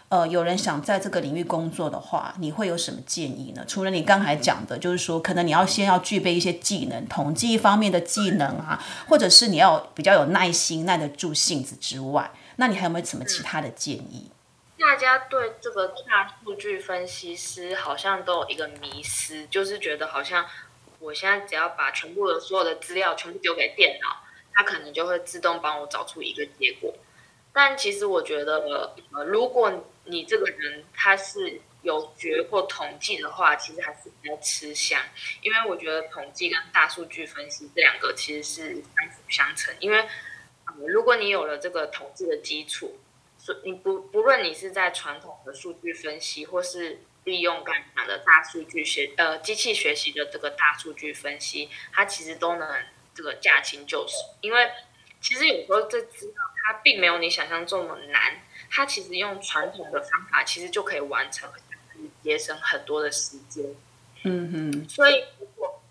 [0.09, 3.65] 呃有人想在这个领域工作的话，你会有什么建议呢？
[3.67, 12.31] 除了你刚才讲的，就是说可能你要先要具备一些技能，统计方面的技能啊，或者是你要比较有耐心、耐得住性子之外。
[12.57, 14.31] 那你还有没有什么其他的建议？
[14.79, 20.47] 大家对这个大数据分析师好像都有一个迷思，就是觉得好像
[21.01, 24.17] 我现在只要把全部的所有的资料全部丢给电脑，
[24.55, 26.95] 它可能就会自动帮我找出一个结果。
[27.57, 28.59] 但其实我觉得，
[29.15, 29.73] 呃，如果
[30.05, 35.01] 你这个人他是有学过统计的话，其实还是比较吃香，
[35.41, 40.07] 因为我觉得统计跟大数据分析这两个其实是相辅相成，因为。
[40.69, 42.99] 呃如果你有了这个统计的基础，
[43.39, 52.69] 所你不不论你是在传统的数据分析，或是利用刚才的大数据学呃机器学习的这个大数据分析，它其实都能
[53.15, 54.17] 这个驾轻就熟。
[54.41, 54.69] 因为
[55.27, 63.65] 其实有时候这资料它并没有你想象中的难，它其实用传统的方法其实就可以完成，可以节省很多的时间。
[64.23, 65.83] 嗯哼，所以如果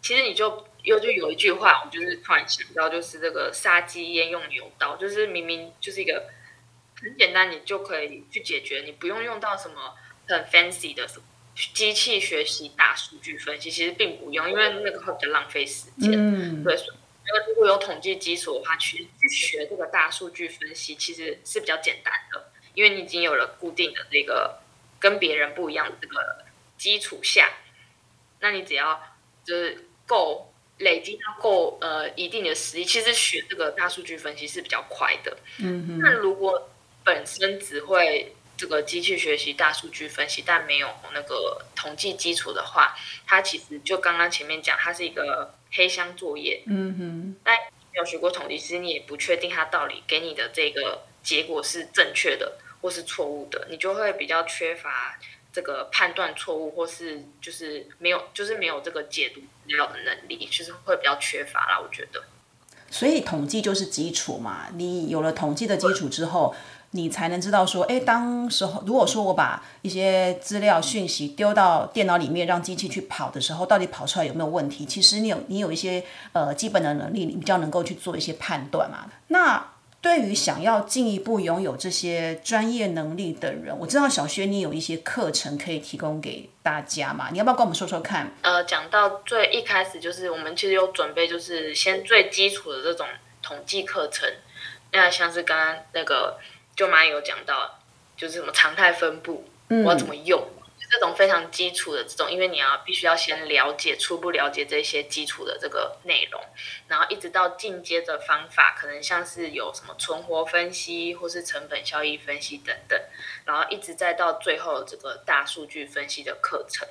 [0.00, 0.66] 其实你就。
[0.84, 6.30] 又就有一句话，我就是突然想到，就是这个杀鸡焉用牛刀，就是明明就是一个
[6.98, 9.94] 很简单，你就可以去解决，你不用用到什么
[10.28, 11.06] 很 fancy 的
[11.74, 16.12] 机器学习大数据分析，其实并不用，因为那个会比较浪费时间。
[16.12, 16.74] 嗯，对。
[17.28, 24.60] 因为如果有统计基础的话，去去学这个大数据分析，其实是比较简单的，因为你已经有了固定的这个
[24.98, 26.44] 跟别人不一样的这个
[26.76, 27.50] 基础下，
[28.40, 30.46] 那你只要就是够。
[30.80, 35.36] 累积到够呃一定的实力，其实学这个大数据分析是比较快的。
[35.58, 35.98] 嗯哼。
[35.98, 36.70] 那如果
[37.02, 46.62] 本身只会这个机器学习大数据分析，但没有那个统计基础的话，它其实就刚刚前面讲，它是一个黑箱作业。
[46.66, 47.36] 嗯哼。
[47.44, 47.56] 但
[47.92, 55.18] 没有学过统计，其实你也不确定它到底给你的这个结果是正确的或是错误的，你就会比较缺乏。
[55.50, 61.80] 这个判断错误，或是就是没有，就是没有这个解读资料的能力，就是会比较缺乏啦。
[61.80, 62.22] 我觉得，
[62.90, 64.68] 所以统计就是基础嘛。
[64.74, 66.54] 你有了统计的基础之后，
[66.92, 74.86] 你才能知道说，哎，当时候如果说我把一些资料讯息丢到电脑里面，让机器去跑的时候，到底跑出来有没有问题？
[74.86, 79.06] 其实你有你有一些呃基本的能力，你比较能够去做一些判断嘛。
[79.28, 87.28] 那对于想要进一步拥有这些专业能力的人，我知道小薛你有一些课程可以提供给大家嘛？
[87.32, 88.32] 你要不要跟我们说说看？
[88.42, 93.06] 呃，讲到最一开始，就是我们其实有准备，就是先最基础的这种
[93.42, 94.26] 统计课程。
[94.92, 96.38] 那像是刚刚那个
[96.78, 97.80] 舅妈有讲到，
[98.16, 100.48] 就是什么常态分布，我要怎么用？
[100.90, 106.40] 这种非常基础的这种，因为你要必须要先了解初步了解这些基础的这个内容，
[106.86, 112.98] 然后一直到进阶的方法，可能像是有什么存活分析或是成本效益分析等等，
[113.44, 116.88] 然后一直再到最后这个大数据分析的课程。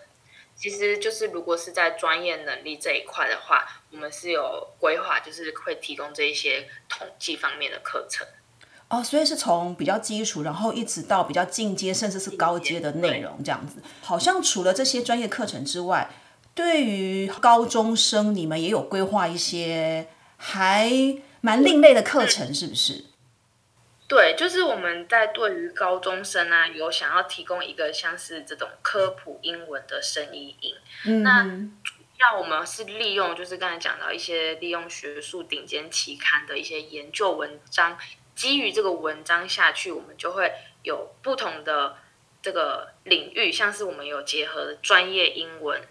[0.55, 8.27] 其实就是如果是在专业能力这一块的话，我们是有规划，就是会提供这一些统计方面的课程。
[8.89, 13.81] 哦，所以是从比较基础，然后一直到比较进阶，甚至是高阶的内容这样子。
[14.01, 16.09] 好像除了这些专业课程之外，
[16.55, 20.89] 对于高中生，你们也有规划一些还
[21.41, 23.03] 蛮另类的课程，是不是？
[24.07, 30.73] 对，就是我们在对于高中生啊，有想要提供一个像是这种科普英文的声音营。
[31.03, 37.97] 嗯，那主要我们是利用，就是刚才讲到一些利用学术顶尖期刊的一些研究文章。
[38.37, 41.97] 基于这个文章下去，我们就会有不同的
[42.39, 45.81] 这个领域，像是我们有结合专业英文，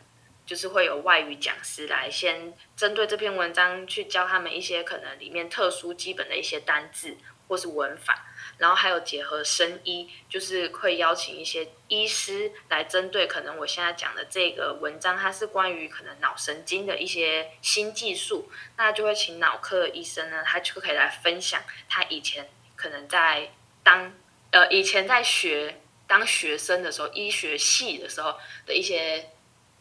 [0.47, 7.17] 就是会有外语讲师来先针对这篇文章去教他们一些可能里面特殊基本的一些单字
[7.49, 8.27] 或是文法，
[8.59, 23.53] 然后还有结合生医，就是会邀请一些医师来针对可能我现在讲的这个文章，它是关于可能脑神经的一些新技术，那就会请脑科医生呢，他就可以来分享他以前可能在
[23.83, 24.13] 当
[24.53, 29.31] 呃以前在学当学生的时候，医学系的时候的一些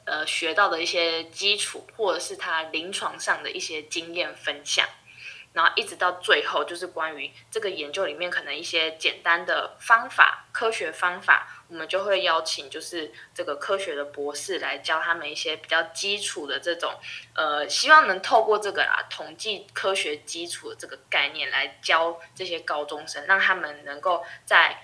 [0.05, 4.86] 呃学到的一些基础，或者是他临床上的一些经验分享。
[5.56, 16.93] 然后一直到最后，就是关于这个研究里面可能一些简单的方法、科学方法，我们就会邀请就是这个科学的博士来教他们一些比较基础的这种，
[17.34, 24.82] 呃，希望能透过这个啊统计科学基础的这个概念来教这些高中生，让他们能够在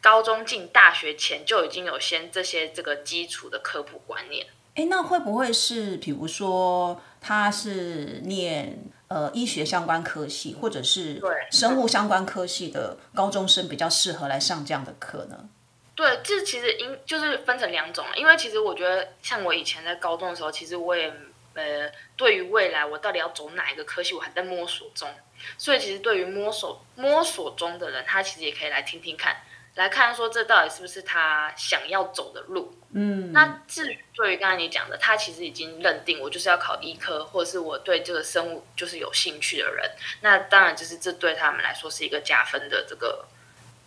[0.00, 4.44] 高中进大学前就已经有先这些这个基础的科普观念。
[4.74, 8.90] 哎，那会不会是比如说他是念？
[9.14, 15.48] 呃，医学相关科系或者是生物相关科系的高中生比较适合来上这样的课呢？
[15.94, 21.14] 对，这其实应就是分成两种，因为其实我觉得，像我以前在高中的时候，其实我也
[21.54, 25.08] 呃，对于未来我到底要走哪一个科系，我还在摸索中。
[25.56, 29.36] 所以，其实对于摸索摸索中的人，他其实也可以来听听看。
[29.74, 32.72] 来看说这到底是不是他想要走的路？
[32.92, 43.26] 嗯，那至于对于刚才你讲的，他其实已经认定我就是要考医科，或者是我对这个生物就是有兴趣的人，那当然就是这对他们来说是一个加分的这个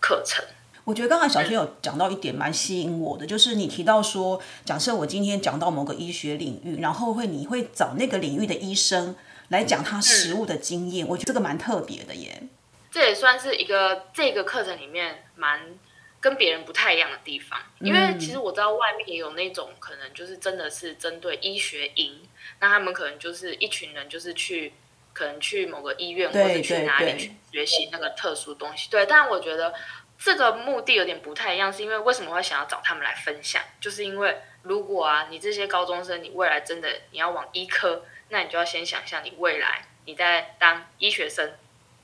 [0.02, 0.44] 课程。
[0.84, 9.16] 我觉得刚才小轩有讲到一点蛮吸引我的，就是你提到说，假设我今天讲到某个医学领域，然后会你会找那个领域的医生
[9.50, 12.44] 来讲他实物的经验，我觉得这个蛮特别的耶。
[12.90, 15.78] 这也算是一个这个课程里面蛮
[16.20, 22.28] 跟别人不太一样的地方，因为其实我知道外面也有那种可能就是真的是针对医学营，
[22.60, 24.74] 那他们可能就是一群人就是去
[25.14, 28.90] 可能去某个医院或者去哪里去学习那个特殊东西。
[28.90, 29.74] 对，但我觉得
[30.18, 33.62] 这个目的有点不太一样，是因为为什么会想要找他们来分享？
[33.80, 41.54] 就是因为如果啊，你这些高中生，你未来真的你要往医科，那你就要先想象你未来你在当医学生。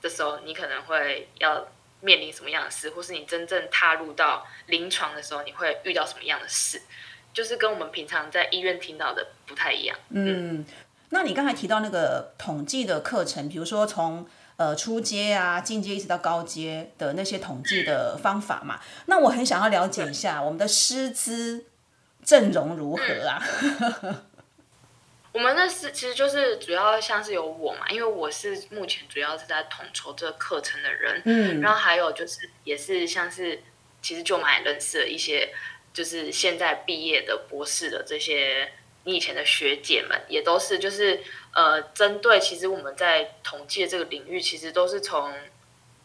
[0.03, 1.65] 的时候，你可能会要
[2.03, 6.81] 面临什么样的事，或是你真正踏入到临床的时候，你会遇到什么样的事，
[7.33, 9.97] 就是跟我们平常在医院听到的不太一样。
[10.09, 10.65] 嗯，
[11.09, 14.27] 那你刚才提到那个统计的课程，比如说从
[14.57, 21.65] 呃初阶啊、进阶一直到高阶的那些统计的方法嘛，那我很想要了解一下我们的师资
[22.23, 23.41] 阵容如何啊？
[25.33, 33.63] 我们那是其实就是主要像是有我嘛，因为我是目前主要是在统筹这个课程的人，嗯，然后还有就是也是像是
[34.01, 35.51] 其实就蛮认识了一些，
[35.91, 38.71] 就是现在毕业的博士的这些
[39.05, 41.19] 你以前的学姐们，也都是就是
[41.51, 45.33] 呃针对其实我们在统计的这个领域，其实都是从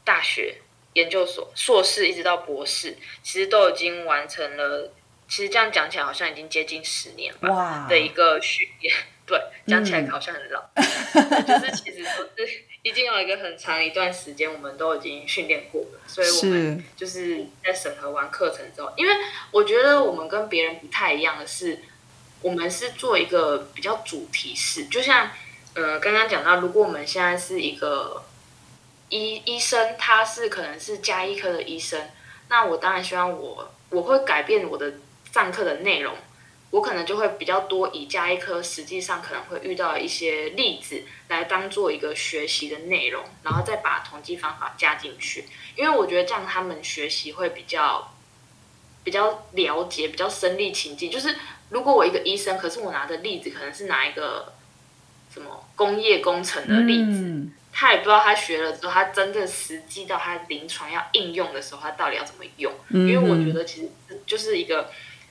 [0.05, 0.57] 大学、
[0.95, 4.91] 研究所、硕士一直到博士，其实都已经完成了。
[5.29, 8.95] 其实这样讲起来，好像已经接近十年吧的一个训练。
[9.29, 12.03] 对，讲起来好像很老， 就是其实
[12.35, 19.13] 都是 已经有一个很长一段时间，我们都已经训练过了，所以我们就是在审核完课程之后，因为
[19.51, 21.81] 我觉得我们跟别人不太一样的是，
[22.41, 25.31] 我们是做一个比较主题式，就像
[25.75, 28.25] 呃刚刚讲到，如果我们现在是一个
[29.11, 32.01] 医医生，他是可能是加医科的医生，
[32.49, 34.95] 那我当然希望我我会改变我的
[35.35, 36.17] 上课的内容。
[36.71, 45.47] 我可能就会比较多以加一科，实际上可能会遇到一些例子来当做一个学习的内容，然后再把统计方法加进去。
[45.77, 48.13] 因为我觉得这样他们学习会比较
[49.03, 51.11] 比较了解，比较身临情境。
[51.11, 51.35] 就是
[51.71, 54.53] 如果我一个医生，可是我拿的例子可能是拿一个
[55.33, 62.71] 什么工业工程的例子，他也不知道他学了之后，他真正实际到他临床要应用的时候，他到底要怎么用？
[62.91, 63.89] 因为我觉得其实
[64.27, 64.91] 就是一个。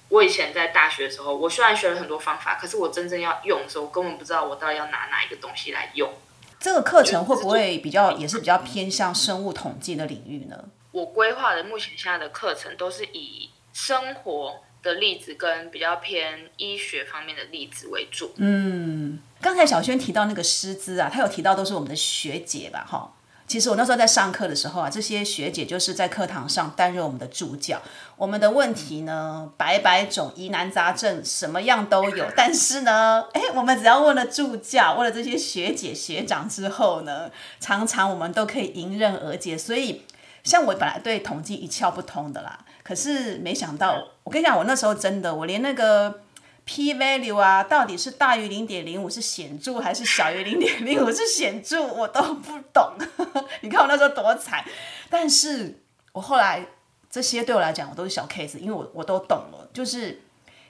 [0.10, 6.12] 我以前在大学的时候，我虽然学了很多方法，可是我真正要用的时候，我根本不知道我到底要拿哪一个东西来用。
[6.60, 10.66] 这个课程会不会比较也是比较偏向生物统计的领域呢？
[10.92, 18.34] 我规划的目前现在的课程都是以生活的例子跟比较偏医学方面的例子为主。
[18.38, 22.86] 嗯，刚才小轩提到那个师资啊，他有提到都是我们的学姐吧？
[22.90, 23.14] 哈。
[23.48, 27.82] 其实我那时候在上课的时候啊，这些学姐就是在课堂上担任我们的助教。
[28.18, 32.26] 我们的问题呢，百百种疑难杂症，什么样都有。
[32.36, 37.32] 但是呢， 哎，我们只要问了助教，问了这些学姐学长之后呢，
[37.62, 39.58] 常常我们都可以迎刃而解。
[39.58, 40.04] 所以，
[40.44, 46.20] 像我本来对统计一窍不通的啦，可是没想到，我跟你讲，我那时候真的，我连那个
[46.68, 52.94] p value 啊，到底是大于零点零五是显著，还是小于零点零五 是显著，我都不懂。
[53.62, 54.64] 你看我那时候多惨，
[55.10, 55.80] 但是
[56.12, 56.68] 我后来
[57.10, 60.22] 这些对我来讲我都是小 case，因为我我都懂了，就是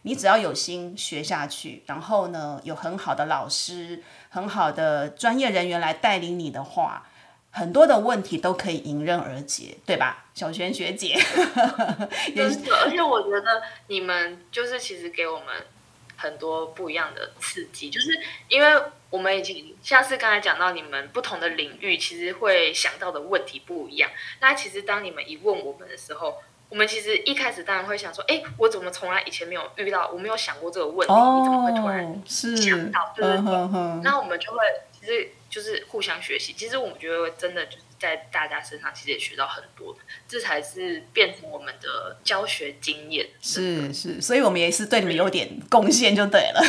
[0.03, 7.07] 你只要有心学下去，然后呢有很好的老师、很好的专业人员来带领你的话。
[7.49, 11.17] 很多的问题都可以迎刃而解，对吧，小璇学姐？
[12.35, 15.47] 真的，而且我觉得你们就是其实给我们
[16.17, 24.09] 很多不一样的刺激，就是因为我们已经像是刚才讲到，你们不同的领域其实会想到的问题不一样。
[24.41, 33.13] 那其实当你们一问我们的时候，我们其实一开始当然会想说，哎，我怎么从来以前没有遇到，我没有想过这个问题，你怎么会突然想到？
[33.15, 34.57] 对对对，那我们就会
[35.07, 35.29] 其实。
[35.49, 39.97] 就是互相学习，其实我们觉得真的就是在大家身上，其实也学到很多，
[40.27, 43.25] 这才是变成我们的教学经验。
[43.41, 46.61] 是是，所以我们也是对你们有点贡献，就对了。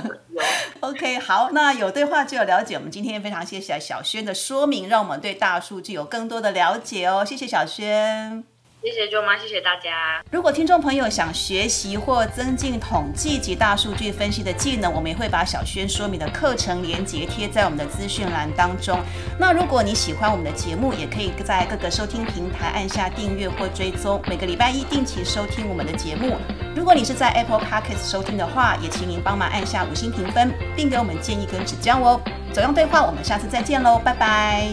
[0.80, 2.74] OK，好，那有对话就有了解。
[2.74, 7.24] 我们今天非常谢谢小轩的说明，让我们对大数据有更多的了解哦。
[7.24, 8.44] 谢谢小轩。
[8.82, 10.20] 谢谢舅妈，谢谢大家。
[10.32, 18.98] 如果听众朋友想学习或增进统计及大数据分析的技能，我们也会把小轩说明的课程连接贴在我们的资讯栏当中。
[19.38, 26.36] 那如果你喜欢我们的节目，也可以在各个收听平台按下订阅或追踪，每个礼拜一定期收听我们的节目。
[26.74, 32.20] 如果你是在 Apple Podcast 收听的话，也请您帮忙按下五星评分，并给我们建议跟指教哦。
[32.52, 34.68] 走样对话，我们下次再见喽，拜拜，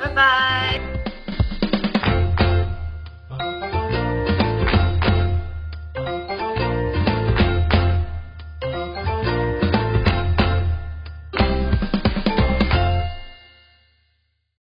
[0.00, 0.99] 拜拜。